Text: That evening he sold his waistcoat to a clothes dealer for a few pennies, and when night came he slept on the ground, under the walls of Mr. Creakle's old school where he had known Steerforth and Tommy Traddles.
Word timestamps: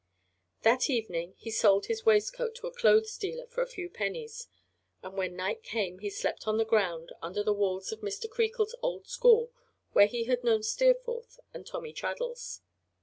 That 0.63 0.89
evening 0.89 1.35
he 1.37 1.51
sold 1.51 1.85
his 1.85 2.07
waistcoat 2.07 2.55
to 2.55 2.65
a 2.65 2.73
clothes 2.73 3.15
dealer 3.19 3.45
for 3.45 3.61
a 3.61 3.67
few 3.67 3.87
pennies, 3.87 4.47
and 5.03 5.13
when 5.13 5.35
night 5.35 5.61
came 5.61 5.99
he 5.99 6.09
slept 6.09 6.47
on 6.47 6.57
the 6.57 6.65
ground, 6.65 7.11
under 7.21 7.43
the 7.43 7.53
walls 7.53 7.91
of 7.91 7.99
Mr. 7.99 8.27
Creakle's 8.27 8.73
old 8.81 9.05
school 9.05 9.51
where 9.93 10.07
he 10.07 10.23
had 10.23 10.43
known 10.43 10.63
Steerforth 10.63 11.39
and 11.53 11.67
Tommy 11.67 11.93
Traddles. 11.93 12.61